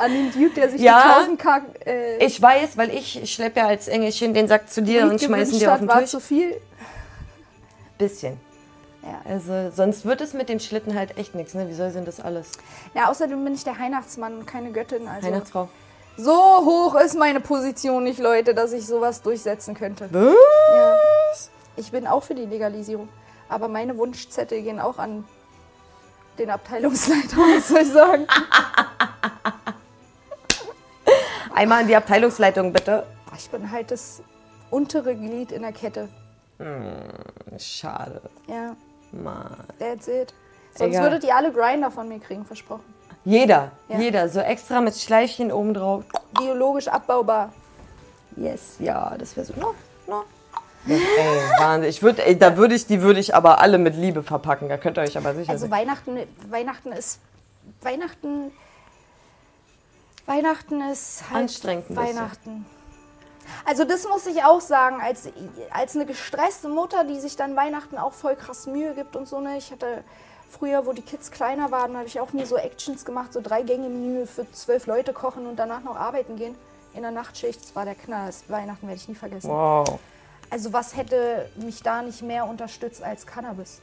An 0.00 0.10
den 0.10 0.32
Dude, 0.32 0.50
der 0.54 0.70
sich 0.70 0.80
Ja. 0.80 1.02
die 1.02 1.34
1000 1.34 1.38
K 1.38 1.62
äh, 1.86 2.24
Ich 2.24 2.40
weiß, 2.40 2.76
weil 2.78 2.90
ich 2.90 3.30
schleppe 3.32 3.60
ja 3.60 3.66
als 3.66 3.88
Engelchen 3.88 4.32
den 4.32 4.48
Sack 4.48 4.70
zu 4.70 4.82
dir 4.82 5.04
und 5.04 5.20
schmeißen 5.20 5.58
dir 5.58 5.72
auf 5.72 5.78
den 5.80 5.88
war 5.88 6.00
Tisch. 6.00 6.10
zu 6.10 6.20
viel. 6.20 6.56
Bisschen. 7.98 8.40
Ja. 9.02 9.20
Also 9.30 9.70
sonst 9.74 10.04
wird 10.06 10.20
es 10.22 10.32
mit 10.32 10.48
dem 10.48 10.58
Schlitten 10.58 10.94
halt 10.98 11.18
echt 11.18 11.34
nichts, 11.34 11.54
ne? 11.54 11.68
Wie 11.68 11.74
soll 11.74 11.90
denn 11.92 12.04
das 12.04 12.20
alles? 12.20 12.52
ja, 12.94 13.10
außerdem 13.10 13.44
bin 13.44 13.54
ich 13.54 13.64
der 13.64 13.78
Weihnachtsmann 13.78 14.38
und 14.38 14.46
keine 14.46 14.70
Göttin. 14.72 15.06
Also 15.08 15.26
Weihnachtsfrau. 15.26 15.68
So 16.16 16.32
hoch 16.34 16.94
ist 16.96 17.16
meine 17.18 17.40
Position 17.40 18.04
nicht, 18.04 18.18
Leute, 18.18 18.54
dass 18.54 18.72
ich 18.72 18.86
sowas 18.86 19.20
durchsetzen 19.22 19.74
könnte. 19.74 20.08
Was? 20.12 20.34
Ja. 20.74 20.96
Ich 21.76 21.90
bin 21.90 22.06
auch 22.06 22.22
für 22.22 22.34
die 22.34 22.44
Legalisierung. 22.44 23.08
Aber 23.52 23.68
meine 23.68 23.98
Wunschzettel 23.98 24.62
gehen 24.62 24.80
auch 24.80 24.98
an 24.98 25.24
den 26.38 26.48
Abteilungsleiter, 26.48 27.36
was 27.56 27.68
soll 27.68 27.82
ich 27.82 27.92
sagen? 27.92 28.26
Einmal 31.54 31.82
in 31.82 31.88
die 31.88 31.96
Abteilungsleitung, 31.96 32.72
bitte. 32.72 33.06
Ich 33.36 33.50
bin 33.50 33.70
halt 33.70 33.90
das 33.90 34.22
untere 34.70 35.14
Glied 35.14 35.52
in 35.52 35.60
der 35.62 35.72
Kette. 35.72 36.08
Schade. 37.58 38.22
Ja, 38.46 38.74
Mann. 39.10 39.54
that's 39.78 40.08
it. 40.08 40.32
Sonst 40.74 40.94
Egal. 40.94 41.02
würdet 41.02 41.24
ihr 41.24 41.36
alle 41.36 41.52
Grinder 41.52 41.90
von 41.90 42.08
mir 42.08 42.20
kriegen, 42.20 42.46
versprochen. 42.46 42.84
Jeder, 43.26 43.72
Ja. 43.88 43.98
jeder. 43.98 44.28
So 44.30 44.40
extra 44.40 44.80
mit 44.80 44.96
Schleifchen 44.96 45.52
oben 45.52 45.74
drauf. 45.74 46.04
Biologisch 46.38 46.88
abbaubar. 46.88 47.52
Yes, 48.36 48.76
ja, 48.78 49.14
das 49.18 49.36
wäre 49.36 49.44
so. 49.46 49.52
No, 49.60 49.74
no. 50.06 50.24
Ey, 50.86 51.00
Wahnsinn. 51.58 51.90
Ich 51.90 52.02
würd, 52.02 52.18
ey, 52.18 52.38
da 52.38 52.56
würde 52.56 52.74
ich, 52.74 52.86
die 52.86 53.02
würde 53.02 53.20
ich 53.20 53.34
aber 53.34 53.60
alle 53.60 53.78
mit 53.78 53.96
Liebe 53.96 54.22
verpacken. 54.22 54.68
Da 54.68 54.76
könnt 54.78 54.98
ihr 54.98 55.02
euch 55.02 55.16
aber 55.16 55.34
sicher 55.34 55.50
Also 55.50 55.66
sein. 55.66 55.70
Weihnachten, 55.70 56.18
Weihnachten 56.50 56.92
ist 56.92 57.20
Weihnachten 57.80 58.52
Weihnachten 60.26 60.80
ist 60.90 61.24
halt 61.30 61.42
Anstrengend. 61.42 61.96
Weihnachten. 61.96 62.64
Also 63.64 63.84
das 63.84 64.06
muss 64.08 64.26
ich 64.26 64.44
auch 64.44 64.60
sagen, 64.60 65.00
als, 65.00 65.28
als 65.70 65.96
eine 65.96 66.06
gestresste 66.06 66.68
Mutter, 66.68 67.04
die 67.04 67.18
sich 67.18 67.36
dann 67.36 67.56
Weihnachten 67.56 67.98
auch 67.98 68.12
voll 68.12 68.36
krass 68.36 68.66
Mühe 68.66 68.94
gibt 68.94 69.16
und 69.16 69.26
so. 69.26 69.40
Ne? 69.40 69.58
Ich 69.58 69.72
hatte 69.72 70.04
früher, 70.48 70.86
wo 70.86 70.92
die 70.92 71.02
Kids 71.02 71.30
kleiner 71.30 71.70
waren, 71.70 71.96
habe 71.96 72.06
ich 72.06 72.20
auch 72.20 72.32
mir 72.32 72.46
so 72.46 72.56
Actions 72.56 73.04
gemacht, 73.04 73.32
so 73.32 73.40
drei 73.40 73.62
Gänge 73.62 73.88
Menü 73.88 74.26
für 74.26 74.50
zwölf 74.52 74.86
Leute 74.86 75.12
kochen 75.12 75.46
und 75.46 75.56
danach 75.56 75.82
noch 75.82 75.96
arbeiten 75.96 76.36
gehen 76.36 76.54
in 76.94 77.02
der 77.02 77.10
Nachtschicht. 77.10 77.60
Das 77.62 77.74
war 77.74 77.84
der 77.84 77.94
Knall. 77.94 78.26
Das 78.26 78.44
Weihnachten 78.48 78.86
werde 78.86 79.00
ich 79.00 79.08
nie 79.08 79.14
vergessen. 79.14 79.50
Wow. 79.50 79.98
Also 80.52 80.74
was 80.74 80.94
hätte 80.94 81.48
mich 81.56 81.82
da 81.82 82.02
nicht 82.02 82.20
mehr 82.20 82.46
unterstützt 82.46 83.02
als 83.02 83.26
Cannabis? 83.26 83.80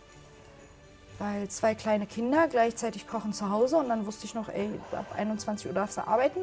Weil 1.18 1.48
zwei 1.50 1.74
kleine 1.74 2.06
Kinder 2.06 2.48
gleichzeitig 2.48 3.08
kochen 3.08 3.34
zu 3.34 3.50
Hause 3.50 3.78
und 3.78 3.90
dann 3.90 4.06
wusste 4.06 4.26
ich 4.26 4.36
noch, 4.36 4.50
ey, 4.50 4.70
ab 4.92 5.08
21 5.18 5.66
Uhr 5.66 5.74
darfst 5.74 5.98
du 5.98 6.08
arbeiten. 6.08 6.42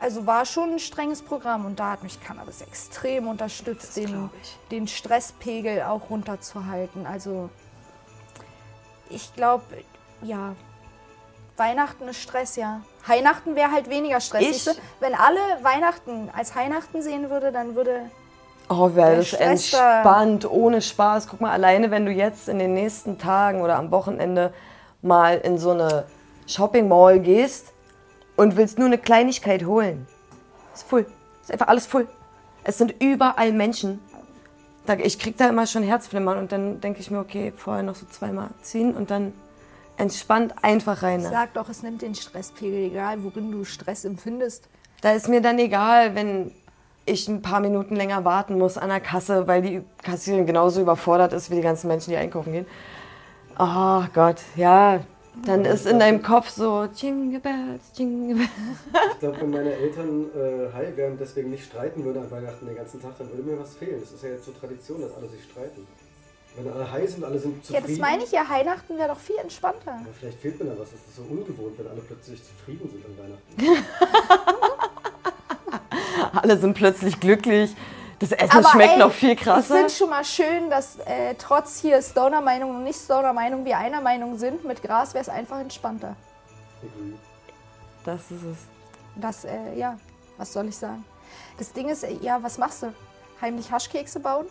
Also 0.00 0.24
war 0.26 0.46
schon 0.46 0.70
ein 0.70 0.78
strenges 0.78 1.20
Programm 1.20 1.66
und 1.66 1.78
da 1.78 1.90
hat 1.92 2.02
mich 2.02 2.18
Cannabis 2.18 2.62
extrem 2.62 3.28
unterstützt, 3.28 3.94
den, 3.98 4.30
den 4.70 4.88
Stresspegel 4.88 5.82
auch 5.82 6.08
runterzuhalten. 6.08 7.04
Also 7.06 7.50
ich 9.10 9.34
glaube, 9.34 9.64
ja, 10.22 10.56
Weihnachten 11.58 12.08
ist 12.08 12.22
Stress, 12.22 12.56
ja. 12.56 12.80
Weihnachten 13.06 13.54
wäre 13.54 13.70
halt 13.70 13.90
weniger 13.90 14.22
Stress. 14.22 14.42
Ich- 14.44 14.64
siehste? 14.64 14.80
Wenn 15.00 15.14
alle 15.14 15.40
Weihnachten 15.62 16.30
als 16.34 16.56
Weihnachten 16.56 17.02
sehen 17.02 17.28
würde, 17.28 17.52
dann 17.52 17.74
würde 17.74 18.10
Oh, 18.68 18.94
wäre 18.94 19.16
das 19.16 19.32
entspannt, 19.32 20.50
ohne 20.50 20.82
Spaß. 20.82 21.28
Guck 21.28 21.40
mal, 21.40 21.52
alleine 21.52 21.90
wenn 21.90 22.04
du 22.04 22.12
jetzt 22.12 22.48
in 22.48 22.58
den 22.58 22.74
nächsten 22.74 23.18
Tagen 23.18 23.62
oder 23.62 23.76
am 23.76 23.90
Wochenende 23.90 24.52
mal 25.00 25.38
in 25.38 25.58
so 25.58 25.70
eine 25.70 26.04
Shopping 26.46 26.88
Mall 26.88 27.20
gehst 27.20 27.72
und 28.36 28.56
willst 28.56 28.78
nur 28.78 28.86
eine 28.86 28.98
Kleinigkeit 28.98 29.64
holen. 29.64 30.06
Ist 30.74 30.84
voll. 30.84 31.06
Ist 31.42 31.52
einfach 31.52 31.68
alles 31.68 31.86
voll. 31.86 32.06
Es 32.64 32.78
sind 32.78 32.94
überall 33.02 33.52
Menschen. 33.52 34.00
Ich 35.02 35.18
krieg 35.18 35.36
da 35.36 35.48
immer 35.48 35.66
schon 35.66 35.82
Herzflimmern 35.82 36.38
und 36.38 36.52
dann 36.52 36.80
denke 36.80 37.00
ich 37.00 37.10
mir, 37.10 37.18
okay, 37.18 37.52
vorher 37.56 37.82
noch 37.82 37.94
so 37.94 38.06
zweimal 38.06 38.48
ziehen 38.62 38.94
und 38.94 39.10
dann 39.10 39.34
entspannt 39.98 40.54
einfach 40.62 41.02
rein. 41.02 41.20
ne? 41.22 41.28
Sag 41.30 41.54
doch, 41.54 41.68
es 41.68 41.82
nimmt 41.82 42.02
den 42.02 42.14
Stresspegel, 42.14 42.90
egal 42.90 43.22
worin 43.22 43.50
du 43.50 43.64
Stress 43.64 44.04
empfindest. 44.04 44.68
Da 45.00 45.12
ist 45.12 45.28
mir 45.28 45.40
dann 45.40 45.58
egal, 45.58 46.14
wenn 46.14 46.52
ich 47.08 47.28
ein 47.28 47.42
paar 47.42 47.60
Minuten 47.60 47.96
länger 47.96 48.24
warten 48.24 48.58
muss 48.58 48.78
an 48.78 48.88
der 48.88 49.00
Kasse, 49.00 49.46
weil 49.46 49.62
die 49.62 49.82
Kassiererin 50.02 50.46
genauso 50.46 50.80
überfordert 50.80 51.32
ist 51.32 51.50
wie 51.50 51.56
die 51.56 51.60
ganzen 51.62 51.88
Menschen, 51.88 52.10
die 52.10 52.16
einkaufen 52.16 52.52
gehen. 52.52 52.66
Oh 53.58 54.02
Gott, 54.14 54.36
ja. 54.56 55.00
Dann 55.44 55.64
ist 55.64 55.86
in 55.86 56.00
deinem 56.00 56.20
Kopf 56.22 56.48
so 56.50 56.88
Jingle 56.96 57.38
Bells, 57.40 57.92
Jingle 57.96 58.36
Bells. 58.36 58.50
Ich 59.12 59.18
glaube, 59.20 59.40
wenn 59.40 59.50
meine 59.50 59.72
Eltern 59.72 60.26
äh, 60.34 60.72
high 60.72 60.96
wären 60.96 61.12
und 61.12 61.20
deswegen 61.20 61.50
nicht 61.50 61.64
streiten 61.64 62.04
würden 62.04 62.22
an 62.24 62.30
Weihnachten 62.30 62.66
den 62.66 62.74
ganzen 62.76 63.00
Tag, 63.00 63.16
dann 63.18 63.28
würde 63.30 63.42
mir 63.42 63.58
was 63.60 63.76
fehlen. 63.76 64.00
Das 64.00 64.10
ist 64.10 64.22
ja 64.22 64.30
jetzt 64.30 64.44
so 64.46 64.52
Tradition, 64.52 65.00
dass 65.00 65.14
alle 65.16 65.28
sich 65.28 65.44
streiten. 65.44 65.86
Wenn 66.56 66.72
alle 66.72 66.90
high 66.90 67.08
sind, 67.08 67.22
alle 67.24 67.38
sind 67.38 67.56
Ja, 67.56 67.62
zufrieden. 67.78 67.86
das 67.88 67.98
meine 67.98 68.24
ich 68.24 68.32
ja, 68.32 68.48
Weihnachten 68.48 68.98
wäre 68.98 69.08
doch 69.08 69.18
viel 69.18 69.36
entspannter. 69.36 69.92
Ja, 69.92 70.06
vielleicht 70.18 70.40
fehlt 70.40 70.58
mir 70.58 70.70
da 70.70 70.72
was. 70.78 70.90
Das 70.90 71.00
ist 71.06 71.14
so 71.16 71.22
ungewohnt, 71.22 71.78
wenn 71.78 71.86
alle 71.86 72.00
plötzlich 72.00 72.42
zufrieden 72.42 72.90
sind 72.90 73.04
an 73.06 73.16
Weihnachten. 73.16 73.84
Alle 76.42 76.56
sind 76.58 76.74
plötzlich 76.74 77.20
glücklich. 77.20 77.74
Das 78.18 78.32
Essen 78.32 78.50
Aber 78.58 78.68
schmeckt 78.70 78.94
ey, 78.94 78.98
noch 78.98 79.12
viel 79.12 79.32
Ich 79.32 79.40
krasser. 79.40 79.74
finde 79.76 79.90
schon 79.90 80.10
mal 80.10 80.24
schön, 80.24 80.70
dass 80.70 80.96
äh, 81.06 81.34
trotz 81.38 81.78
hier 81.80 82.02
Stoner-Meinung 82.02 82.70
und 82.70 82.82
nicht 82.84 82.98
Stoner-Meinung 82.98 83.64
wir 83.64 83.78
einer 83.78 84.00
Meinung 84.00 84.36
sind. 84.38 84.64
Mit 84.64 84.82
Gras 84.82 85.14
wäre 85.14 85.22
es 85.22 85.28
einfach 85.28 85.60
entspannter. 85.60 86.16
Das 88.04 88.22
ist 88.30 88.42
es. 88.42 88.58
Das, 89.14 89.44
äh, 89.44 89.74
ja, 89.76 89.98
was 90.36 90.52
soll 90.52 90.66
ich 90.68 90.76
sagen? 90.76 91.04
Das 91.58 91.72
Ding 91.72 91.88
ist, 91.88 92.02
äh, 92.04 92.14
ja, 92.20 92.42
was 92.42 92.58
machst 92.58 92.82
du? 92.82 92.92
Heimlich 93.40 93.70
Haschkekse 93.70 94.18
bauen? 94.20 94.46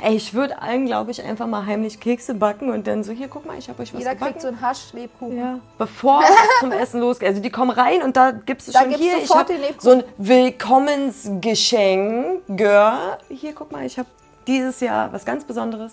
Ey, 0.00 0.16
ich 0.16 0.34
würde 0.34 0.60
allen, 0.60 0.86
glaube 0.86 1.12
ich, 1.12 1.22
einfach 1.22 1.46
mal 1.46 1.64
heimlich 1.64 2.00
Kekse 2.00 2.34
backen 2.34 2.70
und 2.70 2.86
dann 2.88 3.04
so, 3.04 3.12
hier, 3.12 3.28
guck 3.28 3.46
mal, 3.46 3.56
ich 3.56 3.68
habe 3.68 3.80
euch 3.82 3.92
was 3.94 4.00
Jeder 4.00 4.14
gebacken. 4.14 4.32
kriegt 4.32 4.42
so 4.42 4.48
einen 4.48 4.60
Hasch-Lebkuchen. 4.60 5.38
Ja. 5.38 5.60
Bevor 5.78 6.22
es 6.22 6.28
zum 6.60 6.72
Essen 6.72 7.00
losgeht. 7.00 7.28
Also 7.28 7.40
die 7.40 7.50
kommen 7.50 7.70
rein 7.70 8.02
und 8.02 8.16
da 8.16 8.32
gibst 8.32 8.66
du 8.68 8.72
Da 8.72 8.80
schon 8.80 8.88
gibt's 8.90 9.04
hier, 9.04 9.18
ich 9.18 9.28
sofort 9.28 9.48
den 9.48 9.60
Lebkuchen. 9.60 9.80
so 9.80 9.90
ein 9.90 10.02
Willkommensgeschenk. 10.18 12.42
Girl. 12.48 13.18
Hier, 13.28 13.54
guck 13.54 13.70
mal, 13.70 13.84
ich 13.86 13.96
habe 13.98 14.08
dieses 14.46 14.80
Jahr 14.80 15.12
was 15.12 15.24
ganz 15.24 15.44
Besonderes. 15.44 15.92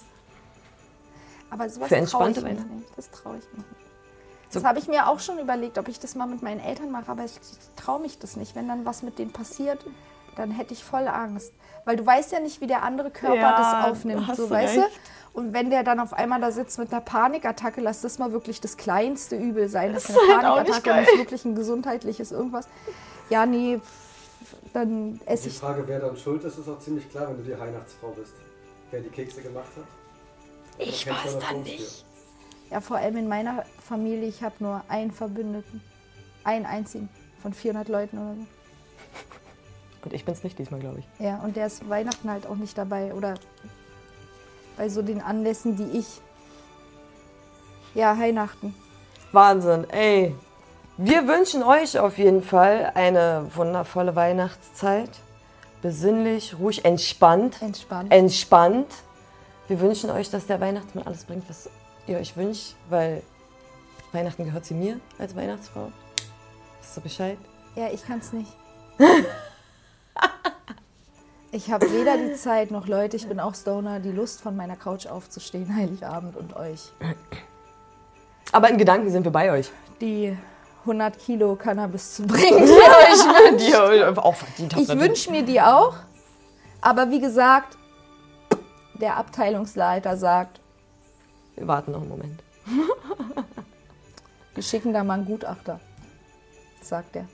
Aber 1.52 1.70
sowas 1.70 1.90
traue 2.10 2.32
ich 2.32 2.42
mich 2.42 2.54
nicht. 2.54 2.66
Das 2.96 3.12
traue 3.12 3.38
ich 3.38 3.44
mich 3.56 3.58
nicht. 3.58 3.68
So- 4.50 4.60
Das 4.60 4.64
habe 4.68 4.80
ich 4.80 4.88
mir 4.88 5.08
auch 5.08 5.20
schon 5.20 5.38
überlegt, 5.40 5.78
ob 5.78 5.88
ich 5.88 6.00
das 6.00 6.16
mal 6.16 6.26
mit 6.26 6.42
meinen 6.42 6.60
Eltern 6.60 6.90
mache, 6.90 7.12
aber 7.12 7.26
ich, 7.26 7.34
ich 7.36 7.84
traue 7.84 8.00
mich 8.00 8.18
das 8.18 8.36
nicht. 8.36 8.56
Wenn 8.56 8.68
dann 8.68 8.86
was 8.86 9.04
mit 9.04 9.20
denen 9.20 9.32
passiert, 9.32 9.86
dann 10.36 10.52
hätte 10.52 10.74
ich 10.74 10.84
voll 10.84 11.08
Angst. 11.08 11.54
Weil 11.86 11.96
du 11.96 12.06
weißt 12.06 12.32
ja 12.32 12.40
nicht, 12.40 12.62
wie 12.62 12.68
der 12.68 12.84
andere 12.84 13.10
Körper 13.12 13.36
Ja, 13.36 13.82
das 13.84 13.92
aufnimmt. 13.92 14.28
hast 14.28 14.38
So, 14.38 14.50
weißt 14.50 14.78
du? 14.78 14.82
recht. 14.82 15.00
Und 15.34 15.54
wenn 15.54 15.70
der 15.70 15.84
dann 15.84 16.00
auf 16.00 16.12
einmal 16.14 16.42
da 16.42 16.52
sitzt 16.52 16.80
mit 16.80 16.92
einer 16.92 17.02
Panikattacke, 17.02 17.82
lass 17.82 18.02
das 18.02 18.18
mal 18.20 18.32
wirklich 18.32 18.62
das 18.62 18.78
kleinste 18.78 19.36
Übel 19.36 19.70
sein. 19.70 19.94
Das 19.94 20.04
Das 20.08 20.16
ist 20.16 20.22
eine 20.24 20.38
halt 20.38 20.46
auch 20.46 20.56
nicht 20.64 20.72
Panikattacke, 20.84 20.90
geil. 20.90 21.02
nicht 21.06 21.18
wirklich 21.18 21.46
ein 21.46 21.56
gesundheitliches 21.56 22.32
irgendwas. 22.32 22.68
Ja, 23.30 23.46
nee, 23.46 23.80
dann 24.74 25.20
esse 25.26 25.44
Die 25.44 25.50
ich. 25.50 25.58
Frage, 25.58 25.84
wer 25.88 26.00
dann 26.00 26.18
schuld 26.18 26.44
ist, 26.44 26.58
ist 26.58 26.68
auch 26.68 26.80
ziemlich 26.80 27.10
klar, 27.10 27.30
wenn 27.30 27.38
du 27.38 27.44
die 27.44 27.58
Weihnachtsfrau 27.60 28.10
bist. 28.10 28.34
Wer 28.92 29.02
die 29.02 29.10
Kekse 29.10 29.42
gemacht 29.42 29.68
hat. 29.78 29.86
Ich 30.80 31.08
weiß 31.08 31.38
dann 31.40 31.62
nicht. 31.62 32.06
Ja, 32.72 32.82
vor 32.82 32.98
allem 32.98 33.18
in 33.18 33.28
meiner 33.28 33.66
Familie, 33.88 34.28
ich 34.28 34.42
habe 34.44 34.56
nur 34.60 34.82
einen 34.90 35.12
Verbündeten. 35.12 35.82
Einen 36.44 36.66
einzigen 36.66 37.10
von 37.42 37.54
400 37.54 37.88
Leuten 37.90 38.18
oder 38.18 38.36
so. 38.36 38.46
Und 40.04 40.14
ich 40.14 40.26
bin's 40.26 40.44
nicht 40.44 40.58
diesmal, 40.58 40.80
glaube 40.80 41.00
ich. 41.00 41.06
Ja, 41.20 41.38
und 41.44 41.56
der 41.56 41.68
ist 41.68 41.88
Weihnachten 41.90 42.30
halt 42.30 42.48
auch 42.48 42.56
nicht 42.56 42.78
dabei 42.78 43.14
oder 43.14 43.36
bei 44.78 44.88
so 44.90 45.02
den 45.02 45.22
Anlässen, 45.22 45.76
die 45.76 45.98
ich. 46.00 46.22
Ja, 47.94 48.18
Weihnachten. 48.18 48.74
Wahnsinn, 49.32 49.90
ey. 49.90 50.36
Wir 50.98 51.28
wünschen 51.28 51.64
euch 51.64 51.98
auf 52.00 52.18
jeden 52.18 52.44
Fall 52.44 52.92
eine 52.94 53.48
wundervolle 53.56 54.16
Weihnachtszeit. 54.16 55.10
Besinnlich, 55.82 56.58
ruhig, 56.60 56.84
entspannt. 56.84 57.62
Entspannt. 57.62 58.12
Entspannt. 58.12 58.94
Wir 59.68 59.80
wünschen 59.80 60.10
euch, 60.10 60.30
dass 60.30 60.48
der 60.48 60.60
Weihnachtsmann 60.60 61.06
alles 61.06 61.24
bringt, 61.24 61.48
was 61.50 61.70
ihr 62.08 62.18
euch 62.18 62.36
wünscht, 62.36 62.76
weil 62.90 63.22
Weihnachten 64.12 64.46
gehört 64.46 64.66
zu 64.66 64.74
mir 64.74 65.00
als 65.18 65.36
Weihnachtsfrau. 65.36 65.92
Wisst 66.82 66.98
ihr 66.98 67.02
Bescheid? 67.02 67.38
Ja, 67.76 67.90
ich 67.92 68.04
kann's 68.06 68.34
nicht. 68.34 68.52
Ich 71.52 71.72
habe 71.72 71.92
weder 71.92 72.16
die 72.16 72.36
Zeit 72.36 72.70
noch 72.70 72.88
Leute, 72.88 73.18
ich 73.18 73.28
bin 73.28 73.40
auch 73.40 73.56
Stoner, 73.56 74.00
die 74.00 74.12
Lust 74.12 74.42
von 74.42 74.56
meiner 74.56 74.76
Couch 74.76 75.08
aufzustehen, 75.08 75.76
Heiligabend 75.76 76.36
und 76.36 76.56
euch. 76.56 76.92
Aber 78.52 78.70
in 78.70 78.78
Gedanken 78.78 79.10
sind 79.10 79.24
wir 79.24 79.32
bei 79.32 79.52
euch. 79.52 79.72
Die 80.00 80.38
100 80.82 81.18
Kilo 81.18 81.56
Cannabis 81.56 82.16
zu 82.16 82.24
bringen, 82.28 82.66
die 82.66 82.72
euch 82.72 83.58
Die 83.58 83.72
ihr 83.72 84.18
auch 84.24 84.36
verdient 84.36 84.76
habt. 84.76 84.84
Ich 84.84 85.00
wünsche 85.00 85.32
mir 85.32 85.44
die 85.44 85.60
auch, 85.60 85.96
aber 86.82 87.10
wie 87.10 87.20
gesagt, 87.20 87.78
der 88.94 89.18
Abteilungsleiter 89.18 90.18
sagt, 90.18 90.60
Wir 91.56 91.68
warten 91.68 91.92
noch 91.92 92.02
einen 92.02 92.10
Moment. 92.10 92.44
wir 94.54 94.64
schicken 94.64 94.94
da 94.94 95.04
mal 95.04 95.16
einen 95.16 95.26
Gutachter, 95.26 95.80
sagt 96.82 97.16
er. 97.16 97.26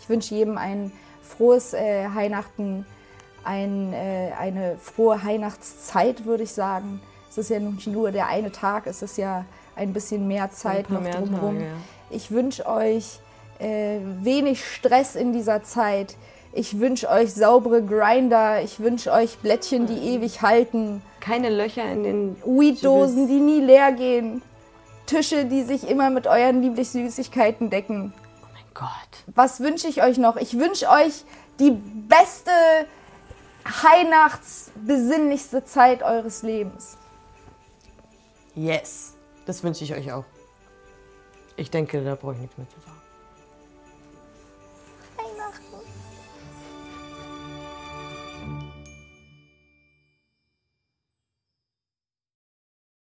Ich 0.00 0.08
wünsche 0.08 0.34
jedem 0.34 0.58
ein 0.58 0.92
frohes 1.22 1.74
äh, 1.74 2.06
Weihnachten, 2.14 2.86
ein, 3.44 3.92
äh, 3.92 4.32
eine 4.38 4.76
frohe 4.78 5.22
Weihnachtszeit, 5.24 6.24
würde 6.24 6.44
ich 6.44 6.52
sagen. 6.52 7.00
Es 7.30 7.38
ist 7.38 7.50
ja 7.50 7.58
nicht 7.58 7.86
nur 7.86 8.10
der 8.10 8.28
eine 8.28 8.52
Tag, 8.52 8.86
es 8.86 9.02
ist 9.02 9.16
ja 9.16 9.44
ein 9.74 9.92
bisschen 9.92 10.28
mehr 10.28 10.50
Zeit 10.50 10.90
noch 10.90 11.02
drumherum. 11.02 11.60
Ja. 11.60 11.66
Ich 12.10 12.30
wünsche 12.30 12.66
euch, 12.66 13.20
äh, 13.58 13.98
wenig 14.20 14.64
Stress 14.64 15.14
in 15.14 15.32
dieser 15.32 15.62
Zeit. 15.62 16.16
Ich 16.52 16.78
wünsche 16.78 17.08
euch 17.08 17.32
saubere 17.32 17.82
Grinder. 17.82 18.62
Ich 18.62 18.80
wünsche 18.80 19.12
euch 19.12 19.38
Blättchen, 19.38 19.86
die 19.86 20.14
ewig 20.14 20.42
halten. 20.42 21.00
Keine 21.20 21.48
Löcher 21.48 21.90
in 21.90 22.02
den 22.02 22.36
Weeddosen, 22.44 23.28
die 23.28 23.40
nie 23.40 23.60
leer 23.60 23.92
gehen. 23.92 24.42
Tische, 25.06 25.46
die 25.46 25.62
sich 25.62 25.88
immer 25.88 26.10
mit 26.10 26.26
euren 26.26 26.60
Lieblingssüßigkeiten 26.60 27.70
decken. 27.70 28.12
Gott. 28.74 28.90
Was 29.26 29.60
wünsche 29.60 29.88
ich 29.88 30.02
euch 30.02 30.18
noch? 30.18 30.36
Ich 30.36 30.58
wünsche 30.58 30.88
euch 30.88 31.24
die 31.58 31.70
beste 31.70 32.50
Weihnachts-besinnlichste 33.64 35.64
Zeit 35.64 36.02
eures 36.02 36.42
Lebens. 36.42 36.96
Yes. 38.54 39.14
Das 39.46 39.62
wünsche 39.62 39.84
ich 39.84 39.94
euch 39.94 40.12
auch. 40.12 40.24
Ich 41.56 41.70
denke, 41.70 42.02
da 42.02 42.14
brauche 42.14 42.34
ich 42.34 42.40
nichts 42.40 42.58
mehr 42.58 42.68
zu 42.68 42.80
sagen. 42.80 42.91